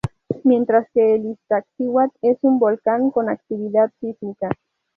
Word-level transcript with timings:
Mientras 0.43 0.87
que 0.95 1.13
el 1.13 1.27
Iztaccíhuatl 1.27 2.17
es 2.23 2.39
un 2.41 2.57
volcán 2.57 3.11
con 3.11 3.29
actividad 3.29 3.91
sísmica. 3.99 4.49